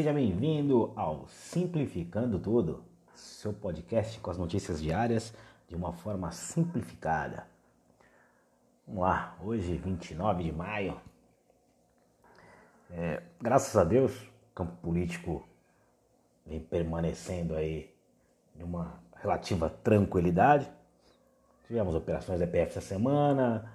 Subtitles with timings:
[0.00, 2.82] Seja bem-vindo ao Simplificando Tudo,
[3.14, 5.34] seu podcast com as notícias diárias
[5.68, 7.46] de uma forma simplificada.
[8.86, 10.98] Vamos lá, hoje, 29 de maio.
[12.90, 15.46] É, graças a Deus, o campo político
[16.46, 17.94] vem permanecendo aí
[18.54, 20.66] numa relativa tranquilidade.
[21.66, 23.70] Tivemos operações da essa semana,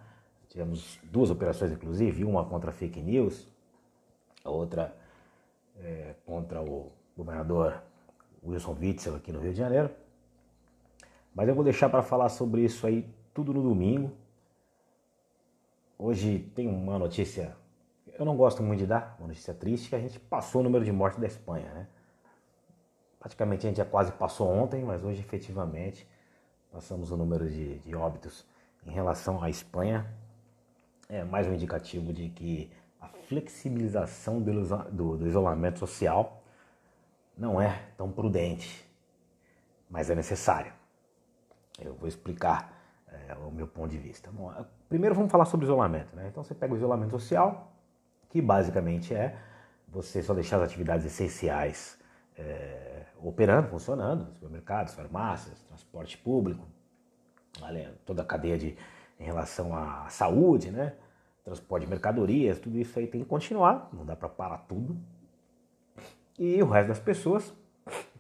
[0.49, 3.47] tivemos duas operações inclusive, uma contra fake news,
[4.43, 5.04] a outra
[5.81, 7.81] é, contra o governador
[8.43, 9.89] Wilson Witzel aqui no Rio de Janeiro.
[11.33, 14.11] Mas eu vou deixar para falar sobre isso aí tudo no domingo.
[15.97, 17.55] Hoje tem uma notícia,
[18.17, 20.83] eu não gosto muito de dar, uma notícia triste, que a gente passou o número
[20.83, 21.87] de mortes da Espanha, né?
[23.19, 26.07] Praticamente a gente já quase passou ontem, mas hoje efetivamente
[26.71, 28.45] passamos o número de, de óbitos
[28.85, 30.05] em relação à Espanha.
[31.09, 36.41] É mais um indicativo de que a flexibilização do, do, isolamento social
[37.37, 38.85] não é tão prudente,
[39.89, 40.71] mas é necessário.
[41.79, 42.73] Eu vou explicar
[43.07, 44.31] é, o meu ponto de vista.
[44.31, 44.53] Bom,
[44.87, 46.15] primeiro vamos falar sobre isolamento.
[46.15, 46.27] Né?
[46.29, 47.73] Então você pega o isolamento social,
[48.29, 49.37] que basicamente é
[49.87, 51.97] você só deixar as atividades essenciais
[52.37, 56.65] é, operando, funcionando, supermercados, farmácias, transporte público,
[58.05, 58.77] toda a cadeia de,
[59.19, 60.93] em relação à saúde, né?
[61.45, 64.97] Transporte de mercadorias, tudo isso aí tem que continuar, não dá para parar tudo.
[66.37, 67.53] E o resto das pessoas,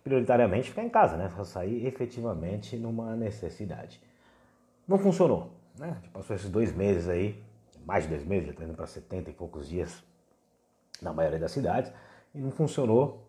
[0.03, 1.27] prioritariamente, ficar em casa, né?
[1.35, 3.99] Só sair efetivamente numa necessidade.
[4.87, 5.97] Não funcionou, né?
[6.13, 7.43] Passou esses dois meses aí,
[7.83, 10.03] mais de dois meses, já está indo para 70 e poucos dias
[11.01, 11.91] na maioria das cidades,
[12.33, 13.27] e não funcionou.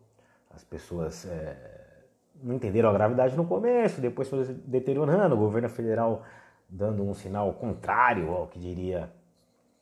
[0.51, 2.05] As pessoas é,
[2.43, 6.23] não entenderam a gravidade no começo, depois foi deteriorando, o governo federal
[6.69, 9.11] dando um sinal contrário ao que diria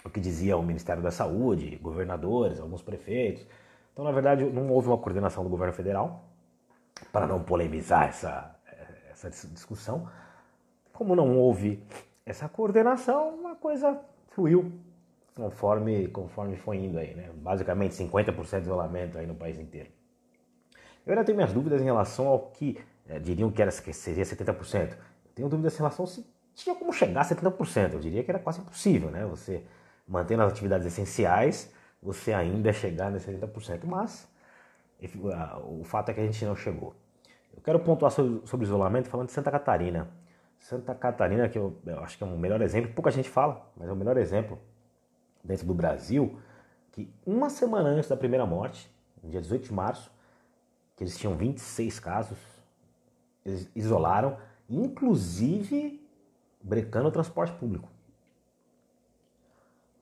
[0.05, 3.47] o que dizia o Ministério da Saúde, governadores, alguns prefeitos.
[3.93, 6.25] Então, na verdade, não houve uma coordenação do governo federal,
[7.13, 8.55] para não polemizar essa,
[9.11, 10.09] essa discussão.
[10.93, 11.83] Como não houve
[12.27, 13.99] essa coordenação, a coisa
[14.31, 14.73] fluiu
[15.35, 17.31] conforme, conforme foi indo aí, né?
[17.35, 19.91] Basicamente 50% de isolamento aí no país inteiro.
[21.07, 22.79] Eu ainda tenho minhas dúvidas em relação ao que
[23.09, 24.93] é, diriam que, era, seria 70%.
[24.93, 24.97] Eu
[25.35, 27.95] tenho dúvidas em relação se tinha como chegar a 70%.
[27.95, 29.27] Eu diria que era quase impossível, né?
[29.27, 29.65] Você
[30.07, 31.73] mantendo as atividades essenciais,
[32.03, 33.85] você ainda chegar nesse 80%.
[33.85, 34.29] Mas
[35.65, 36.95] o fato é que a gente não chegou.
[37.55, 40.09] Eu quero pontuar sobre, sobre isolamento falando de Santa Catarina.
[40.59, 43.89] Santa Catarina, que eu, eu, acho que é o melhor exemplo, pouca gente fala, mas
[43.89, 44.59] é o melhor exemplo
[45.43, 46.39] dentro do Brasil,
[46.91, 48.91] que uma semana antes da primeira morte,
[49.23, 50.11] no dia 18 de março,
[50.97, 52.39] que eles tinham 26 casos,
[53.45, 54.39] eles isolaram,
[54.69, 56.03] inclusive
[56.63, 57.89] brecando o transporte público.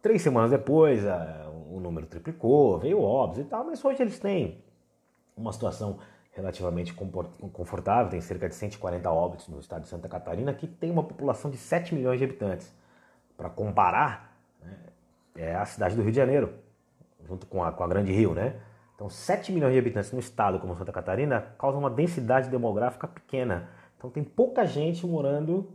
[0.02, 1.04] Três semanas depois,
[1.70, 4.60] o número triplicou, veio óbvio e tal, mas hoje eles têm
[5.36, 6.00] uma situação
[6.32, 11.04] relativamente confortável, tem cerca de 140 óbitos no estado de Santa Catarina, que tem uma
[11.04, 12.74] população de 7 milhões de habitantes.
[13.36, 14.76] Para comparar, né,
[15.36, 16.52] é a cidade do Rio de Janeiro,
[17.24, 18.56] junto com a, com a Grande Rio, né?
[18.96, 23.68] Então, 7 milhões de habitantes no estado como Santa Catarina causa uma densidade demográfica pequena.
[23.96, 25.70] Então, tem pouca gente morando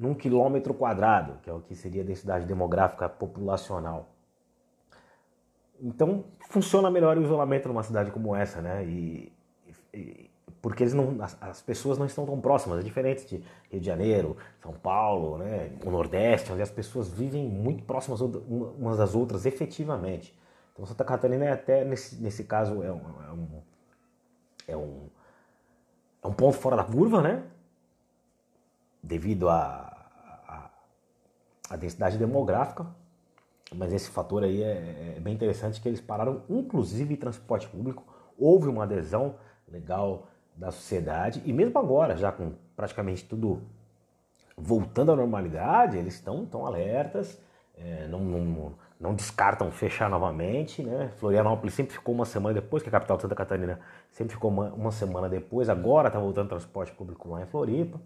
[0.00, 4.08] num quilômetro quadrado, que é o que seria a densidade demográfica populacional.
[5.78, 8.82] Então, funciona melhor o isolamento numa cidade como essa, né?
[8.84, 9.32] E,
[9.92, 10.30] e
[10.62, 13.86] porque eles não, as, as, pessoas não estão tão próximas, é diferente de Rio de
[13.86, 15.70] Janeiro, São Paulo, né?
[15.84, 20.38] o Nordeste, onde as pessoas vivem muito próximas umas das outras efetivamente.
[20.72, 23.62] Então, Santa Catarina é até, nesse, nesse caso, é um, é um,
[24.68, 25.08] é um,
[26.22, 27.42] é um ponto fora da curva, né?
[29.02, 29.96] Devido à
[31.78, 32.86] densidade demográfica,
[33.74, 38.04] mas esse fator aí é, é, bem interessante que eles pararam inclusive transporte público,
[38.36, 39.36] houve uma adesão
[39.68, 40.26] legal
[40.56, 43.62] da sociedade e mesmo agora, já com praticamente tudo
[44.56, 47.40] voltando à normalidade, eles estão tão alertas,
[47.76, 51.12] é, não, não, não, descartam fechar novamente, né?
[51.16, 53.80] Florianópolis sempre ficou uma semana depois, que é a capital de Santa Catarina
[54.10, 57.98] sempre ficou uma, uma semana depois, agora está voltando transporte público lá em Floripa.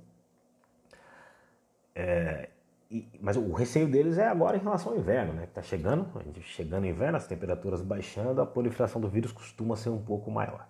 [1.94, 2.48] É,
[2.90, 5.42] e, mas o receio deles é agora em relação ao inverno, né?
[5.42, 6.06] Que está chegando,
[6.42, 10.66] chegando o inverno, as temperaturas baixando, a proliferação do vírus costuma ser um pouco maior.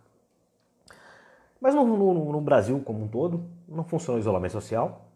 [1.60, 5.06] Mas no, no, no Brasil como um todo, não funciona o isolamento social.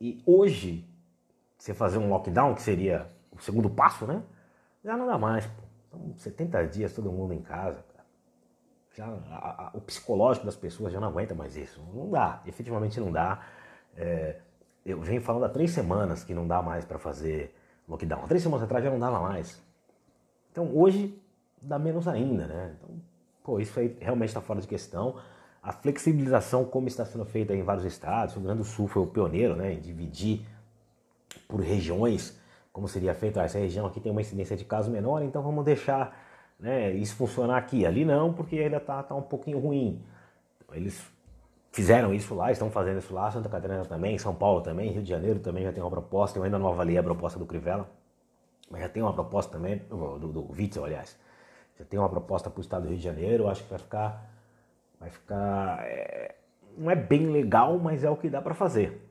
[0.00, 0.84] E hoje,
[1.58, 4.22] você fazer um lockdown, que seria o segundo passo, né?
[4.84, 5.46] Já não dá mais.
[5.46, 5.62] Pô.
[5.88, 7.84] Então, 70 dias todo mundo em casa.
[7.94, 8.06] Cara.
[8.94, 11.80] Já, a, a, o psicológico das pessoas já não aguenta mais isso.
[11.94, 13.40] Não dá, efetivamente não dá.
[13.96, 14.40] É,
[14.84, 17.54] eu venho falando há três semanas que não dá mais para fazer
[17.88, 18.24] lockdown.
[18.24, 19.62] Há três semanas atrás já não dava mais.
[20.50, 21.18] Então hoje
[21.60, 22.74] dá menos ainda, né?
[22.78, 23.12] Então
[23.42, 25.16] Pô, isso aí realmente está fora de questão.
[25.62, 29.02] A flexibilização, como está sendo feita em vários estados, o Rio Grande do Sul foi
[29.02, 30.46] o pioneiro né, em dividir
[31.48, 32.38] por regiões,
[32.72, 33.40] como seria feito.
[33.40, 36.16] Ah, essa região aqui tem uma incidência de casos menor, então vamos deixar
[36.58, 37.84] né, isso funcionar aqui.
[37.84, 40.00] Ali não, porque ainda está tá um pouquinho ruim.
[40.72, 41.04] Eles
[41.72, 45.08] fizeram isso lá, estão fazendo isso lá, Santa Catarina também, São Paulo também, Rio de
[45.08, 46.38] Janeiro também já tem uma proposta.
[46.38, 47.90] Eu ainda não avaliei a proposta do Crivella,
[48.70, 51.18] mas já tem uma proposta também, do, do Witzel, aliás.
[51.78, 54.32] Já tem uma proposta para o estado do Rio de Janeiro, acho que vai ficar
[55.02, 55.84] vai ficar.
[55.84, 56.34] É,
[56.78, 59.08] não é bem legal, mas é o que dá para fazer.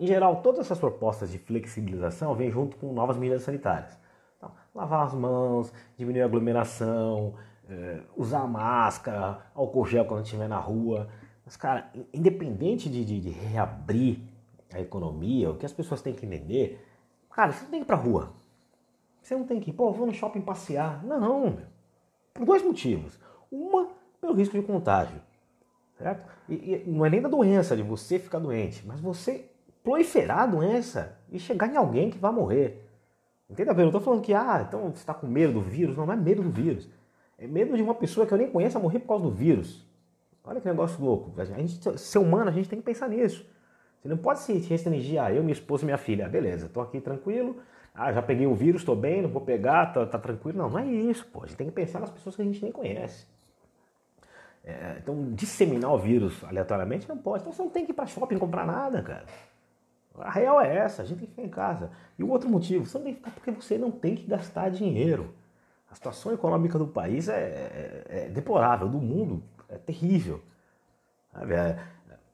[0.00, 3.98] Em geral, todas essas propostas de flexibilização vêm junto com novas medidas sanitárias.
[4.36, 7.34] Então, lavar as mãos, diminuir a aglomeração,
[7.68, 11.08] é, usar máscara, álcool gel quando estiver na rua.
[11.46, 14.18] Mas, cara, independente de, de, de, reabrir
[14.74, 16.84] a economia, o que as pessoas têm que entender,
[17.30, 18.32] cara, você não tem que ir pra rua.
[19.22, 21.04] Você não tem que ir, pô, vou no shopping passear.
[21.04, 21.66] Não, meu.
[22.34, 23.16] Por dois motivos.
[23.50, 23.88] Uma,
[24.20, 25.22] pelo risco de contágio.
[25.96, 26.28] Certo?
[26.48, 29.48] E, e, não é nem da doença, de você ficar doente, mas você
[29.84, 32.84] proliferar a doença e chegar em alguém que vai morrer.
[33.48, 33.84] Entenda bem?
[33.84, 35.96] Eu não estou falando que, ah, então você está com medo do vírus.
[35.96, 36.88] Não, não é medo do vírus.
[37.38, 39.85] É medo de uma pessoa que eu nem conheço morrer por causa do vírus.
[40.46, 41.32] Olha que negócio louco.
[41.40, 43.44] A gente, ser humano, a gente tem que pensar nisso.
[44.00, 46.26] Você não pode se restringir a ah, eu, minha esposa minha filha.
[46.26, 47.56] Ah, beleza, estou aqui tranquilo.
[47.92, 50.58] Ah, já peguei o vírus, estou bem, não vou pegar, tá, tá tranquilo.
[50.58, 51.42] Não, não é isso, pô.
[51.42, 53.26] A gente tem que pensar nas pessoas que a gente nem conhece.
[54.62, 57.42] É, então, disseminar o vírus aleatoriamente não pode.
[57.42, 59.24] Então, você não tem que ir para shopping comprar nada, cara.
[60.18, 61.90] A real é essa, a gente tem que ficar em casa.
[62.16, 64.70] E o outro motivo, você não tem que ficar porque você não tem que gastar
[64.70, 65.34] dinheiro.
[65.90, 70.42] A situação econômica do país é, é, é deplorável, do mundo é terrível.
[71.34, 71.78] É,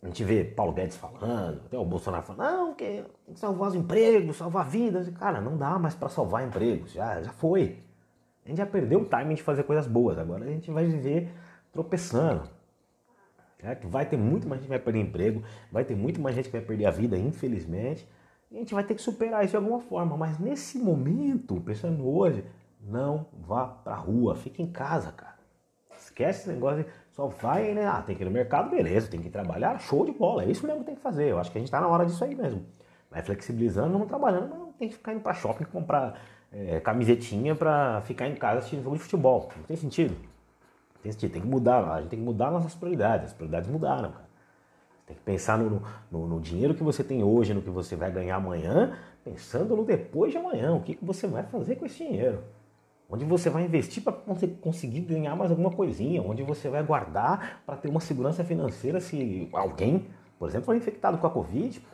[0.03, 3.69] a gente vê Paulo Guedes falando, até o Bolsonaro falando, não, que tem que salvar
[3.69, 5.09] os empregos, salvar vidas.
[5.11, 7.79] Cara, não dá mais para salvar empregos, já, já foi.
[8.45, 11.33] A gente já perdeu o timing de fazer coisas boas, agora a gente vai viver
[11.73, 12.49] tropeçando.
[13.61, 13.89] Certo?
[13.89, 16.53] Vai ter muito mais gente que vai perder emprego, vai ter muito mais gente que
[16.53, 18.09] vai perder a vida, infelizmente.
[18.51, 20.17] E a gente vai ter que superar isso de alguma forma.
[20.17, 22.45] Mas nesse momento, pensando hoje,
[22.81, 25.39] não vá pra rua, fique em casa, cara.
[25.97, 27.87] Esquece esse negócio de só vai, né?
[27.87, 30.45] Ah, tem que ir no mercado, beleza, tem que trabalhar, show de bola.
[30.45, 31.29] É isso mesmo que tem que fazer.
[31.31, 32.65] Eu acho que a gente tá na hora disso aí mesmo.
[33.11, 36.19] Vai flexibilizando, vamos trabalhando, mas não tem que ficar indo pra shopping comprar
[36.51, 39.51] é, camisetinha pra ficar em casa assistindo jogo de futebol.
[39.55, 40.17] Não tem sentido.
[41.03, 43.27] Tem sentido, tem que mudar, a gente tem que mudar nossas prioridades.
[43.27, 44.33] As prioridades mudaram, cara.
[45.07, 48.11] Tem que pensar no, no, no, dinheiro que você tem hoje, no que você vai
[48.11, 51.99] ganhar amanhã, pensando no depois de amanhã, o que, que você vai fazer com esse
[51.99, 52.43] dinheiro.
[53.13, 54.13] Onde você vai investir para
[54.61, 59.49] conseguir ganhar mais alguma coisinha, onde você vai guardar para ter uma segurança financeira se
[59.53, 60.07] alguém,
[60.39, 61.85] por exemplo, for infectado com a Covid,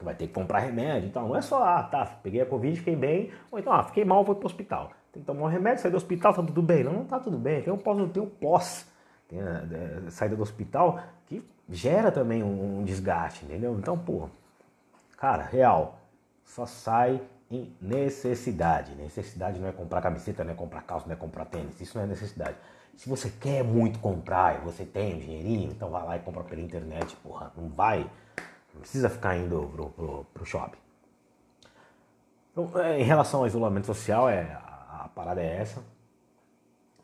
[0.00, 1.08] vai ter que comprar remédio.
[1.08, 4.04] Então não é só, ah, tá, peguei a Covid, fiquei bem, ou então, ah, fiquei
[4.04, 6.60] mal, vou para o hospital tem que tomar um remédio, sair do hospital, tá tudo
[6.60, 6.82] bem.
[6.82, 7.62] Não, não tá tudo bem.
[7.62, 8.86] Tem o pós, tem o pós,
[9.28, 13.76] tem a, a, a saída do hospital, que gera também um, um, desgaste, entendeu?
[13.78, 14.28] Então, pô,
[15.16, 16.00] cara, real,
[16.44, 17.22] só sai
[17.80, 18.94] necessidade.
[18.94, 21.80] Necessidade não é comprar camiseta, não é comprar calça, não é comprar tênis.
[21.80, 22.56] Isso não é necessidade.
[22.96, 26.44] Se você quer muito comprar e você tem um dinheirinho, então vai lá e compra
[26.44, 27.52] pela internet, porra.
[27.56, 28.08] Não vai,
[28.72, 30.78] não precisa ficar indo pro, pro, pro shopping.
[32.52, 35.82] Então, é, em relação ao isolamento social, é a parada é essa,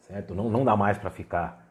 [0.02, 0.34] certo?
[0.34, 1.66] Não, não dá mais para ficar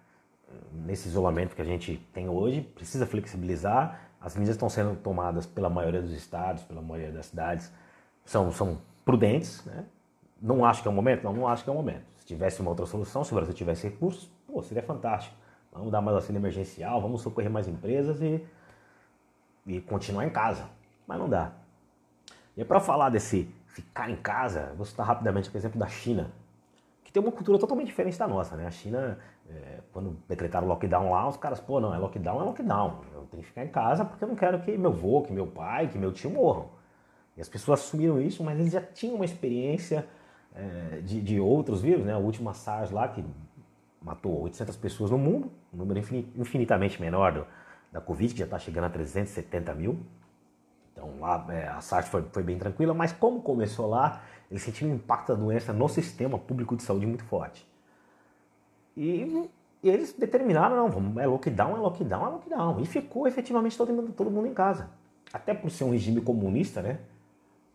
[0.49, 0.53] eh,
[0.85, 4.01] nesse isolamento que a gente tem hoje, precisa flexibilizar.
[4.19, 7.71] As medidas estão sendo tomadas pela maioria dos estados, pela maioria das cidades,
[8.29, 9.85] são, são prudentes, né?
[10.39, 11.23] Não acho que é o momento?
[11.23, 12.05] Não, não acho que é o momento.
[12.15, 15.35] Se tivesse uma outra solução, se o Brasil tivesse recursos, pô, seria fantástico.
[15.73, 18.45] Vamos dar mais auxílio emergencial, vamos socorrer mais empresas e,
[19.65, 20.69] e continuar em casa.
[21.07, 21.53] Mas não dá.
[22.55, 26.31] E para falar desse ficar em casa, vou citar rapidamente o exemplo da China,
[27.03, 28.67] que tem uma cultura totalmente diferente da nossa, né?
[28.67, 29.17] A China,
[29.49, 33.01] é, quando decretaram lockdown lá, os caras, pô, não, é lockdown, é lockdown.
[33.11, 35.47] Eu tenho que ficar em casa porque eu não quero que meu avô, que meu
[35.47, 36.78] pai, que meu tio morram.
[37.39, 40.05] E as pessoas assumiram isso, mas eles já tinham uma experiência
[40.53, 42.11] é, de, de outros vírus, né?
[42.11, 43.23] A última SARS lá, que
[44.01, 46.03] matou 800 pessoas no mundo, um número
[46.35, 47.47] infinitamente menor do,
[47.93, 49.99] da Covid, que já está chegando a 370 mil.
[50.91, 54.91] Então lá é, a SARS foi, foi, bem tranquila, mas como começou lá, eles sentiram
[54.91, 57.65] o impacto da doença no sistema público de saúde muito forte.
[58.97, 59.49] E,
[59.81, 62.81] e eles determinaram, não, vamos, é lockdown, é lockdown, é lockdown.
[62.81, 64.89] E ficou efetivamente todo mundo, todo mundo em casa.
[65.31, 66.99] Até por ser um regime comunista, né?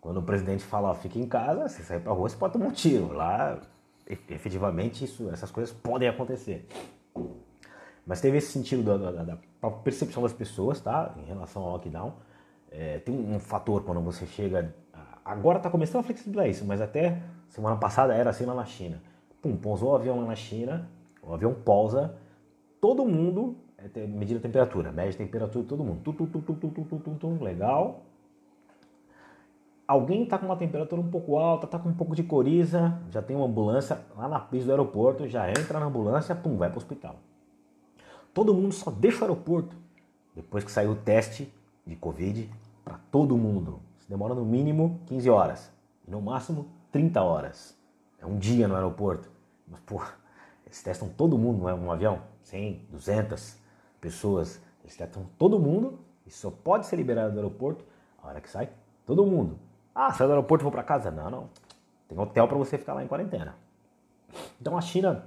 [0.04, 2.66] Quando o presidente fala, ó, fica em casa, você sai pra rua, você pode tomar
[2.66, 3.14] um tiro.
[3.14, 3.58] Lá,
[4.06, 6.68] efetivamente, isso, essas coisas podem acontecer.
[8.06, 11.14] Mas teve esse sentido da, da, da percepção das pessoas, tá?
[11.16, 12.12] Em relação ao lockdown.
[12.70, 14.74] É, tem um fator quando você chega.
[15.24, 19.00] Agora está começando a flexibilizar isso, mas até semana passada era assim lá na China.
[19.40, 20.86] Pum, pousou o avião lá na China,
[21.22, 22.14] O avião pousa,
[22.78, 26.02] todo mundo é medida a temperatura, mede a temperatura de todo mundo.
[26.02, 28.02] Tum, tum, tum, tum, tum, tum, tum, tum, legal.
[29.86, 33.20] Alguém está com uma temperatura um pouco alta, está com um pouco de coriza, já
[33.20, 36.76] tem uma ambulância lá na pista do aeroporto, já entra na ambulância, pum, vai para
[36.76, 37.16] o hospital.
[38.32, 39.76] Todo mundo só deixa o aeroporto
[40.34, 41.52] depois que saiu o teste
[41.86, 42.50] de Covid
[42.82, 43.80] para todo mundo.
[43.98, 45.70] Isso demora no mínimo 15 horas,
[46.08, 47.76] no máximo 30 horas.
[48.18, 49.30] É um dia no aeroporto.
[49.68, 50.00] Mas, pô,
[50.64, 52.20] eles testam todo mundo, não é um avião?
[52.42, 53.56] 100, 200
[54.00, 54.60] pessoas.
[54.82, 57.84] Eles testam todo mundo e só pode ser liberado do aeroporto
[58.22, 58.70] a hora que sai
[59.06, 59.58] todo mundo.
[59.94, 61.10] Ah, sai do aeroporto e vou para casa?
[61.10, 61.48] Não, não.
[62.08, 63.54] Tem hotel para você ficar lá em quarentena.
[64.60, 65.24] Então a China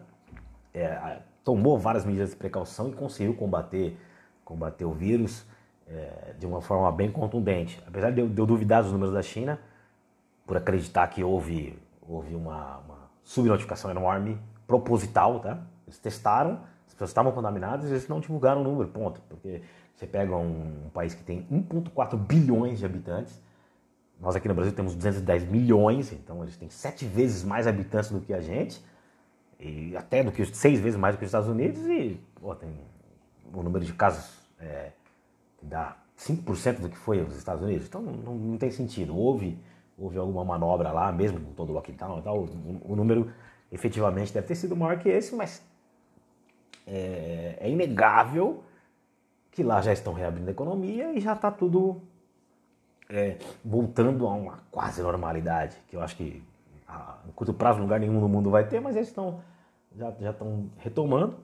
[0.74, 3.98] é, tomou várias medidas de precaução e conseguiu combater,
[4.44, 5.46] combater o vírus
[5.88, 7.82] é, de uma forma bem contundente.
[7.88, 9.60] Apesar de eu, de eu, duvidar dos números da China,
[10.46, 15.58] por acreditar que houve, houve uma, uma subnotificação enorme, proposital, tá?
[15.86, 19.22] Eles testaram, as pessoas estavam contaminadas e eles não divulgaram o número, ponto.
[19.30, 19.62] Porque
[19.96, 23.42] você pega um, um país que tem 1,4 bilhões de habitantes,
[24.20, 28.20] nós aqui no Brasil temos 210 milhões, então eles têm sete vezes mais habitantes do
[28.20, 28.84] que a gente,
[29.60, 32.70] e até do que seis vezes mais do que os Estados Unidos, e pô, tem
[33.54, 34.92] o número de casos é,
[35.62, 37.88] dá 5% do que foi os Estados Unidos.
[37.88, 39.16] Então não, não, tem sentido.
[39.16, 39.58] Houve,
[39.98, 42.40] houve alguma manobra lá, mesmo com todo o lockdown e tal.
[42.40, 43.32] O, o, número
[43.72, 45.62] efetivamente deve ter sido maior que esse, mas
[46.86, 48.64] é, é inegável
[49.52, 52.02] que lá já estão reabrindo a economia e já está tudo
[53.10, 56.44] é, voltando a uma quase normalidade, que eu acho que
[57.28, 59.42] em curto prazo lugar nenhum no mundo vai ter, mas eles estão
[59.96, 61.38] já, já estão retomando.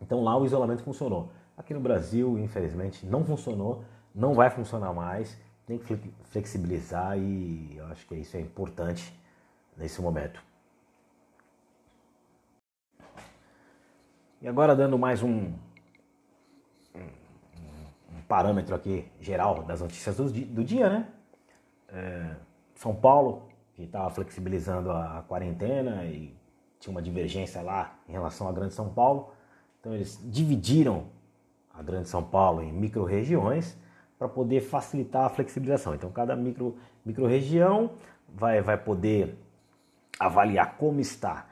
[0.00, 1.30] Então lá o isolamento funcionou.
[1.56, 7.86] Aqui no Brasil, infelizmente, não funcionou, não vai funcionar mais, tem que flexibilizar e eu
[7.86, 9.18] acho que isso é importante
[9.76, 10.42] nesse momento.
[14.40, 15.52] E agora dando mais um
[18.28, 21.08] parâmetro aqui geral das notícias do, do dia, né?
[21.88, 22.36] É,
[22.74, 26.36] São Paulo, que estava flexibilizando a, a quarentena e
[26.80, 29.32] tinha uma divergência lá em relação à Grande São Paulo.
[29.80, 31.06] Então eles dividiram
[31.72, 33.76] a Grande São Paulo em micro-regiões
[34.18, 35.94] para poder facilitar a flexibilização.
[35.94, 37.92] Então, cada micro, micro-região
[38.28, 39.36] vai, vai poder
[40.18, 41.46] avaliar como está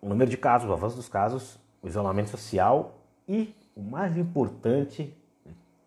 [0.00, 5.14] o número de casos, o avanço dos casos, o isolamento social e, o mais importante,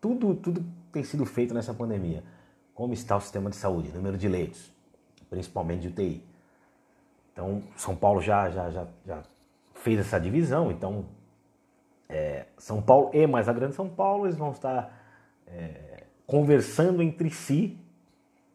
[0.03, 2.21] tudo, tudo tem sido feito nessa pandemia.
[2.75, 4.69] Como está o sistema de saúde, número de leitos,
[5.29, 6.21] principalmente de UTI.
[7.31, 9.23] Então, São Paulo já, já, já, já
[9.73, 11.05] fez essa divisão, então
[12.09, 14.93] é, São Paulo e mais a Grande São Paulo, eles vão estar
[15.47, 17.79] é, conversando entre si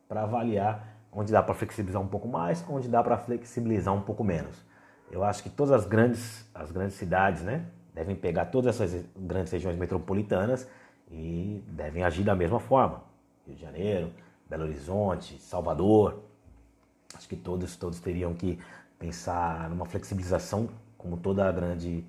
[0.07, 4.23] para avaliar onde dá para flexibilizar um pouco mais, onde dá para flexibilizar um pouco
[4.23, 4.63] menos.
[5.11, 7.65] Eu acho que todas as grandes, as grandes cidades né,
[7.95, 10.69] devem pegar todas essas grandes regiões metropolitanas
[11.11, 13.03] e devem agir da mesma forma.
[13.47, 14.13] Rio de Janeiro,
[14.49, 16.23] Belo Horizonte, Salvador.
[17.15, 18.59] Acho que todos, todos teriam que
[18.99, 22.05] pensar numa flexibilização como toda a grande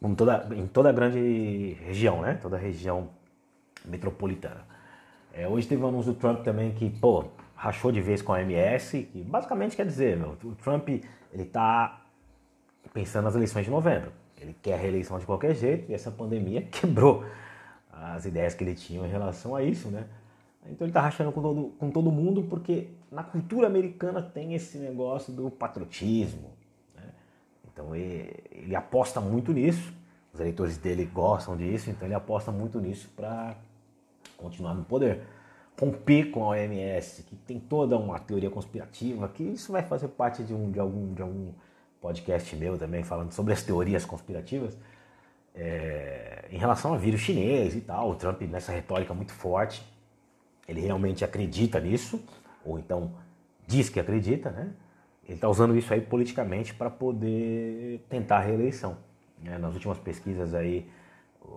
[0.00, 2.34] como toda, em toda a grande região, né?
[2.40, 3.10] Toda a região
[3.84, 4.64] metropolitana.
[5.32, 7.24] É, hoje teve um anúncio do Trump também que, pô,
[7.54, 12.00] rachou de vez com a MS, que basicamente quer dizer, meu, o Trump, ele tá
[12.94, 14.12] pensando nas eleições de novembro.
[14.40, 17.24] Ele quer reeleição de qualquer jeito e essa pandemia quebrou
[18.00, 20.06] as ideias que ele tinha em relação a isso, né?
[20.66, 24.78] Então ele tá rachando com todo, com todo mundo porque na cultura americana tem esse
[24.78, 26.50] negócio do patriotismo,
[27.78, 29.92] então ele, ele aposta muito nisso,
[30.32, 33.56] os eleitores dele gostam disso, então ele aposta muito nisso para
[34.36, 35.22] continuar no poder.
[35.80, 40.42] Romper com a OMS, que tem toda uma teoria conspirativa, que isso vai fazer parte
[40.42, 41.52] de, um, de, algum, de algum
[42.00, 44.76] podcast meu também, falando sobre as teorias conspirativas.
[45.58, 49.84] É, em relação ao vírus chinês e tal, o Trump nessa retórica muito forte,
[50.68, 52.24] ele realmente acredita nisso,
[52.64, 53.12] ou então
[53.66, 54.72] diz que acredita, né?
[55.24, 58.96] ele está usando isso aí politicamente para poder tentar a reeleição.
[59.42, 59.58] Né?
[59.58, 60.88] Nas últimas pesquisas aí,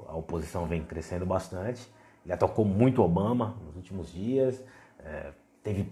[0.08, 1.88] a oposição vem crescendo bastante.
[2.26, 4.62] Ele atacou muito Obama nos últimos dias.
[5.00, 5.32] É,
[5.64, 5.86] teve,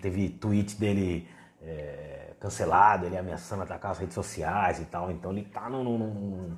[0.00, 1.28] teve tweet dele
[1.62, 5.10] é, cancelado, ele ameaçando atacar as redes sociais e tal.
[5.10, 6.56] Então ele está num, num, num,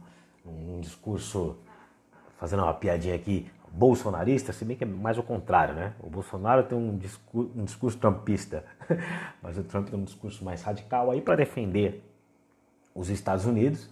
[0.51, 1.57] num discurso,
[2.39, 5.95] fazendo uma piadinha aqui, bolsonarista, se bem que é mais o contrário, né?
[6.01, 8.65] O Bolsonaro tem um discurso, um discurso trumpista,
[9.43, 12.05] mas o Trump tem um discurso mais radical aí para defender
[12.95, 13.89] os Estados Unidos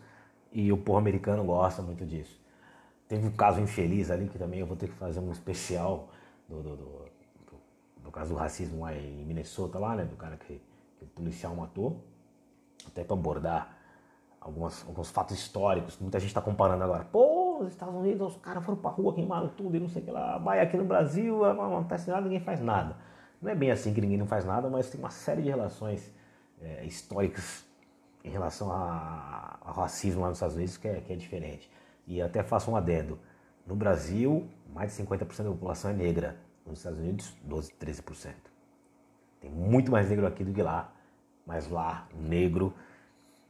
[0.53, 2.41] e o povo americano gosta muito disso.
[3.09, 6.09] Teve um caso infeliz ali que também eu vou ter que fazer um especial
[6.49, 7.05] do, do, do,
[8.03, 10.05] do caso do racismo lá em Minnesota, lá, né?
[10.05, 10.61] Do cara que,
[10.99, 12.05] que o policial matou,
[12.87, 13.76] até para abordar
[14.47, 15.99] algumas, alguns fatos históricos.
[15.99, 17.05] Muita gente está comparando agora.
[17.05, 20.05] Pô, os Estados Unidos, os caras foram pra rua, queimaram tudo e não sei o
[20.05, 20.39] que lá.
[20.39, 22.97] Vai aqui no Brasil, não acontece nada, ninguém faz nada.
[23.43, 26.15] Não é bem assim que ninguém não faz nada, mas tem uma série de relações
[26.63, 27.65] é, históricas
[28.25, 31.71] em relação ao racismo lá nos Estados Unidos que é, que é diferente.
[32.07, 33.19] E até faço um adendo.
[33.67, 36.37] No Brasil, mais de 50% da população é negra.
[36.65, 38.33] Nos Estados Unidos, 12, 13%.
[39.41, 40.93] Tem muito mais negro aqui do que lá.
[41.45, 42.75] Mas lá, negro,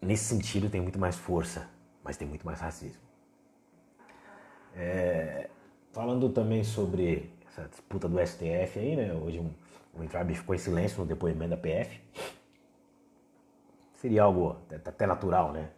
[0.01, 1.69] nesse sentido, tem muito mais força.
[2.03, 3.03] Mas tem muito mais racismo.
[4.75, 5.49] É,
[5.93, 9.13] falando também sobre essa disputa do STF aí, né?
[9.15, 9.51] Hoje um,
[9.99, 12.01] o Entrabe ficou em silêncio no depoimento da PF.
[13.95, 15.71] Seria algo até natural, né?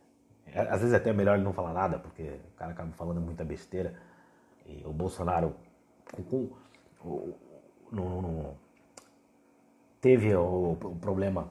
[0.47, 3.21] É, às vezes é até melhor ele não falar nada, porque o cara acaba falando
[3.21, 3.95] muita besteira.
[4.67, 5.55] E o Bolsonaro
[6.13, 6.51] com,
[6.99, 7.35] com,
[7.93, 8.59] no, no,
[10.01, 11.51] teve o, o, problema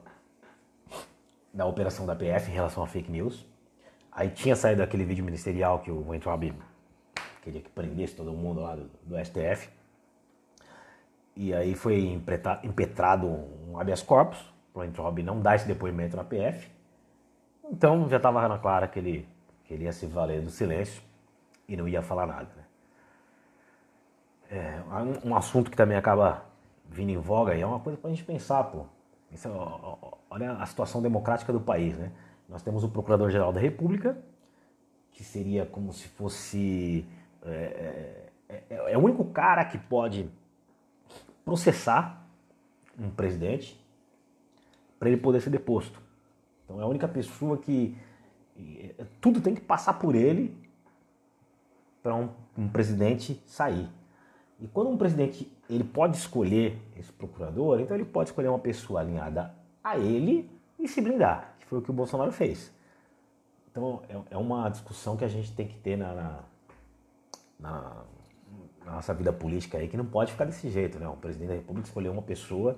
[1.52, 3.46] da operação da PF em relação a fake news.
[4.12, 6.52] Aí tinha saído aquele vídeo ministerial que o Weintraub
[7.42, 9.68] queria que prendesse todo mundo lá do, do STF.
[11.36, 12.20] E aí foi
[12.62, 13.26] impetrado
[13.68, 14.38] um habeas corpus
[14.72, 16.68] para o Weintraub não dar esse depoimento na PF.
[17.70, 19.28] Então já estava na clara que ele,
[19.64, 21.02] que ele ia se valer do silêncio
[21.68, 22.48] e não ia falar nada.
[22.56, 22.64] Né?
[24.50, 24.80] É,
[25.24, 26.44] um assunto que também acaba
[26.88, 28.86] vindo em voga e é uma coisa para a gente pensar, pô.
[29.32, 29.36] É,
[30.30, 32.12] olha a situação democrática do país, né?
[32.48, 34.18] Nós temos o Procurador-Geral da República,
[35.12, 37.06] que seria como se fosse.
[37.44, 40.28] É, é, é, é o único cara que pode
[41.44, 42.26] processar
[42.98, 43.78] um presidente
[44.98, 46.00] para ele poder ser deposto.
[46.64, 47.96] Então é a única pessoa que
[49.20, 50.56] tudo tem que passar por ele
[52.02, 53.88] para um, um, presidente sair.
[54.60, 59.00] E quando um presidente ele pode escolher esse procurador, então ele pode escolher uma pessoa
[59.00, 59.52] alinhada
[59.82, 62.72] a ele e se blindar, que foi o que o Bolsonaro fez.
[63.70, 66.40] Então é, é uma discussão que a gente tem que ter na, na,
[67.58, 68.04] na,
[68.84, 71.08] na nossa vida política aí, que não pode ficar desse jeito, né?
[71.08, 72.76] O presidente da República escolheu uma pessoa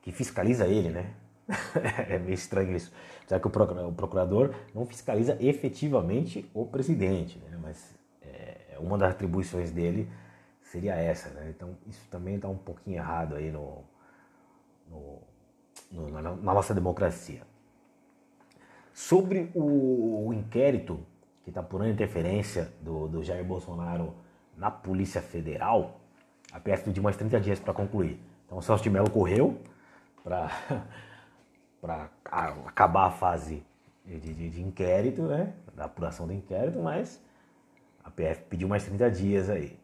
[0.00, 1.14] que fiscaliza ele, né?
[2.08, 2.92] é meio estranho isso.
[3.28, 7.58] Já que o procurador não fiscaliza efetivamente o presidente, né?
[7.60, 10.08] mas é, uma das atribuições dele
[10.72, 11.28] seria essa.
[11.30, 11.50] Né?
[11.54, 13.84] Então isso também está um pouquinho errado aí no,
[14.88, 15.18] no,
[15.90, 17.42] no na, na, nossa democracia.
[18.94, 20.98] Sobre o, o inquérito
[21.44, 24.14] que está por interferência do, do Jair Bolsonaro
[24.56, 26.00] na Polícia Federal,
[26.52, 28.18] a PF pediu mais 30 dias para concluir.
[28.46, 29.60] Então o Celso de Mello correu
[30.24, 30.50] para
[31.80, 33.66] para acabar a fase
[34.06, 35.52] de, de, de, inquérito, né?
[35.74, 37.20] Da apuração do inquérito, mas
[38.04, 39.81] a PF pediu mais 30 dias aí.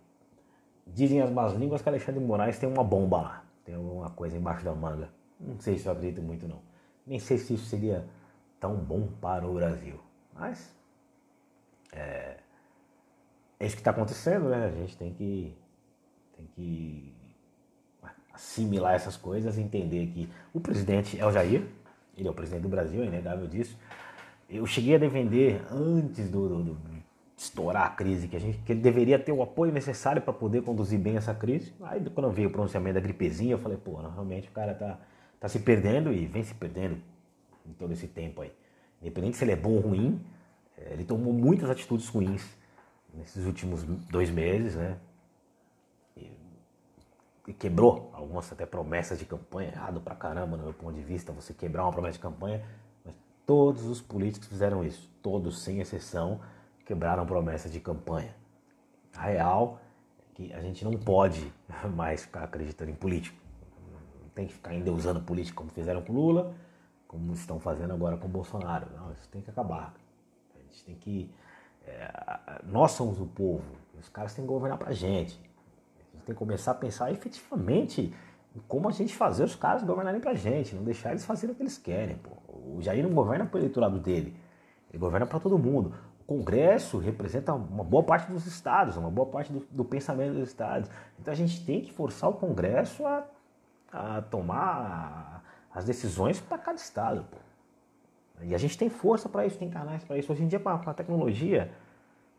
[0.95, 4.65] Dizem as más línguas que Alexandre Moraes tem uma bomba lá, tem alguma coisa embaixo
[4.65, 5.11] da manga.
[5.39, 6.61] Não sei se eu acredito muito não.
[7.07, 8.05] Nem sei se isso seria
[8.59, 10.01] tão bom para o Brasil.
[10.35, 10.75] Mas
[11.93, 12.37] é,
[13.61, 14.67] é isso que está acontecendo, né?
[14.67, 15.55] A gente tem que,
[16.37, 17.15] tem que
[18.33, 21.67] assimilar essas coisas entender que o presidente é o Jair,
[22.17, 23.79] ele é o presidente do Brasil, é inegável disso.
[24.49, 26.98] Eu cheguei a defender antes do, do, do
[27.43, 30.63] estourar a crise que a gente que ele deveria ter o apoio necessário para poder
[30.63, 31.73] conduzir bem essa crise.
[31.83, 34.99] Aí quando veio o pronunciamento da gripezinha, eu falei, pô, realmente o cara tá,
[35.39, 36.99] tá se perdendo e vem se perdendo
[37.67, 38.53] em todo esse tempo aí.
[39.01, 40.21] Independente se ele é bom ou ruim,
[40.77, 42.45] é, ele tomou muitas atitudes ruins
[43.15, 44.99] nesses últimos dois meses, né?
[47.49, 51.33] e quebrou algumas até promessas de campanha, errado pra caramba no meu ponto de vista,
[51.33, 52.63] você quebrar uma promessa de campanha,
[53.03, 53.15] mas
[53.47, 56.41] todos os políticos fizeram isso, todos sem exceção
[56.89, 58.35] quebraram promessas de campanha.
[59.17, 59.79] A real
[60.19, 61.53] é que a gente não pode
[61.95, 63.39] mais ficar acreditando em político.
[64.21, 66.53] Não tem que ficar ainda usando político como fizeram com Lula,
[67.07, 68.89] como estão fazendo agora com Bolsonaro.
[68.97, 69.95] Não, isso tem que acabar.
[70.57, 71.31] A gente tem que.
[71.87, 72.11] É,
[72.65, 73.65] nós somos o povo,
[73.97, 75.49] os caras têm que governar pra gente
[76.29, 78.15] tem que começar a pensar efetivamente
[78.55, 81.57] em como a gente fazer os caras governarem pra gente, não deixar eles fazerem o
[81.57, 82.17] que eles querem.
[82.17, 82.31] Pô.
[82.77, 84.37] O Jair não governa para o eleitorado dele,
[84.91, 85.95] ele governa para todo mundo.
[86.29, 90.91] Congresso representa uma boa parte dos estados, uma boa parte do, do pensamento dos estados.
[91.19, 93.27] Então a gente tem que forçar o Congresso a,
[93.91, 95.43] a tomar
[95.75, 97.25] as decisões para cada estado.
[97.31, 97.39] Pô.
[98.43, 100.31] E a gente tem força para isso, tem canais para isso.
[100.31, 101.73] Hoje em dia, com a, tecnologia,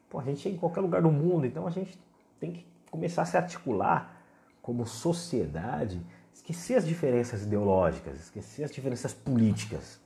[0.08, 1.99] pô, a gente chega em qualquer lugar do mundo, então a gente
[2.39, 4.21] tem que começar a se articular
[4.62, 5.99] como sociedade,
[6.32, 9.99] esquecer as diferenças ideológicas, esquecer as diferenças políticas.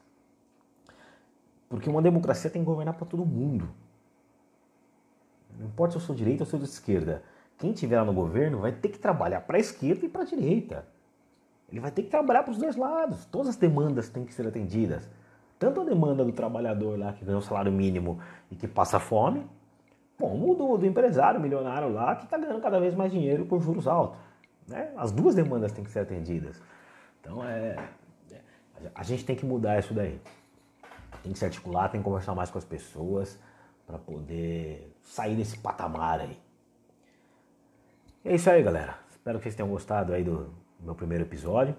[1.74, 3.68] Porque uma democracia tem que governar para todo mundo.
[5.58, 7.24] Não importa se eu sou direita ou sou de esquerda.
[7.58, 10.26] Quem estiver lá no governo vai ter que trabalhar para a esquerda e para a
[10.26, 10.86] direita.
[11.72, 13.26] Ele vai ter que trabalhar para os dois lados.
[13.26, 15.10] Todas as demandas têm que ser atendidas.
[15.58, 18.20] tanto a demanda do trabalhador lá que ganha o salário mínimo
[18.52, 19.44] e que passa fome,
[20.20, 23.88] como do, do empresário milionário lá que está ganhando cada vez mais dinheiro com juros
[23.88, 24.20] altos.
[24.68, 24.92] Né?
[24.96, 26.62] As duas demandas têm que ser atendidas.
[27.20, 27.78] Então é,
[28.32, 28.42] é,
[28.94, 30.22] a gente tem que mudar isso daí.
[31.24, 33.40] Tem que se articular, tem que conversar mais com as pessoas
[33.88, 36.40] para poder sair desse patamar aí.
[38.24, 39.00] É isso aí, galera.
[39.10, 41.76] Espero que vocês tenham gostado aí do meu primeiro episódio,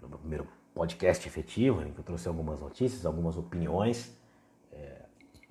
[0.00, 4.16] do meu primeiro podcast efetivo, em que eu trouxe algumas notícias, algumas opiniões.
[4.72, 5.02] É,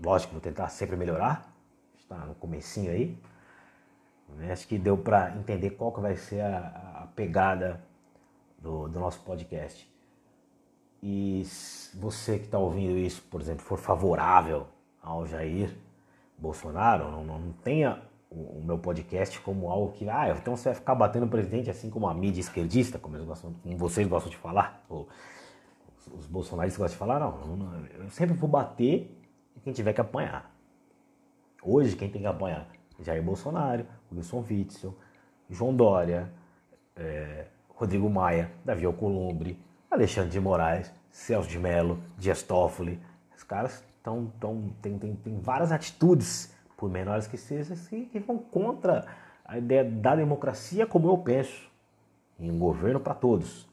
[0.03, 1.53] lógico, vou tentar sempre melhorar.
[1.97, 3.17] Está no comecinho aí.
[4.29, 4.51] Né?
[4.51, 7.81] Acho que deu para entender qual que vai ser a, a pegada
[8.57, 9.92] do, do, nosso podcast.
[11.05, 11.43] E
[11.95, 14.67] você que está ouvindo isso, por exemplo, for favorável
[15.01, 15.75] ao Jair
[16.37, 20.95] Bolsonaro, não, não tenha o, meu podcast como algo que, ah, então você vai ficar
[20.95, 24.81] batendo o presidente assim como a mídia esquerdista, como, gostam, como vocês gostam de falar,
[24.87, 25.09] ou
[25.97, 29.21] os, os bolsonaristas gostam de falar, não, não, eu sempre vou bater
[29.61, 30.55] quem tiver que apanhar.
[31.61, 32.65] Hoje, quem tem que apanhar?
[33.01, 34.97] Jair Bolsonaro, Wilson Witzel,
[35.49, 36.31] João Dória,
[36.95, 39.59] é, Rodrigo Maia, Davi Alcolumbre,
[39.93, 42.99] Alexandre de Moraes, Celso de Mello, Dias Toffoli.
[43.37, 48.19] Os caras tão, tão, tem, tem, tem várias atitudes, por menores que sejam, que, que
[48.19, 49.05] vão contra
[49.45, 51.71] a ideia da democracia como eu penso.
[52.39, 53.69] Em um governo para todos,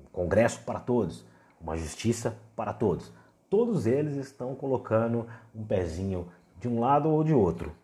[0.00, 1.26] um congresso para todos,
[1.60, 3.12] uma justiça para todos.
[3.50, 6.28] Todos eles estão colocando um pezinho
[6.60, 7.74] de um lado ou de outro.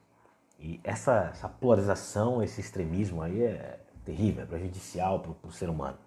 [0.60, 5.98] E essa, essa polarização, esse extremismo aí é terrível, é prejudicial para o ser humano.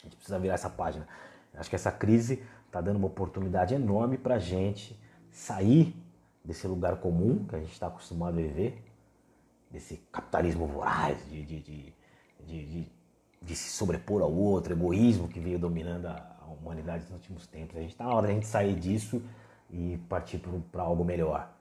[0.00, 1.06] A gente precisa virar essa página.
[1.54, 4.98] Acho que essa crise está dando uma oportunidade enorme para a gente
[5.30, 5.94] sair
[6.44, 8.82] desse lugar comum que a gente está acostumado a viver,
[9.70, 11.60] desse capitalismo voraz, de, de,
[12.46, 12.86] de,
[13.42, 17.76] de, se sobrepor ao outro, egoísmo que veio dominando a humanidade nos últimos tempos.
[17.76, 19.22] A gente está na hora de a gente sair disso
[19.70, 20.40] e partir
[20.72, 21.52] para algo melhor.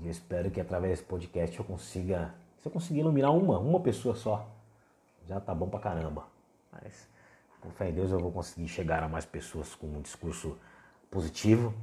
[0.00, 3.80] E eu espero que através desse podcast eu consiga, se eu conseguir iluminar uma, uma
[3.80, 4.48] pessoa só,
[5.26, 6.26] já tá bom pra caramba.
[6.72, 7.09] Mas
[7.60, 10.58] com fé em Deus eu vou conseguir chegar a mais pessoas com um discurso
[11.10, 11.74] positivo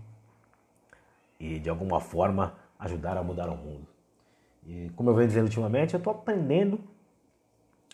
[1.39, 3.87] e de alguma forma ajudar a mudar o mundo.
[4.65, 6.79] E como eu venho dizendo ultimamente, eu estou aprendendo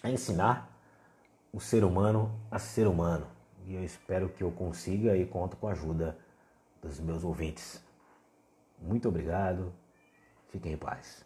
[0.02, 0.70] a ensinar
[1.52, 3.28] o ser humano a ser humano.
[3.66, 6.18] E eu espero que eu consiga e conto com a ajuda
[6.82, 7.82] dos meus ouvintes.
[8.82, 9.72] Muito obrigado.
[10.50, 11.26] Fiquem em paz.